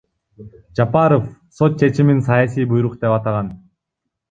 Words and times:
Жапаров 0.79 1.25
сот 1.57 1.71
чечимин 1.83 2.25
саясий 2.31 2.69
буйрук 2.73 2.99
деп 3.07 3.17
атаган. 3.21 3.55